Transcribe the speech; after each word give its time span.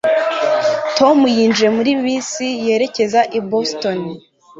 Tom 0.97 1.17
yinjiye 1.35 1.69
muri 1.77 1.91
bisi 2.01 2.47
yerekeza 2.67 3.21
i 3.37 3.39
Boston 3.49 3.99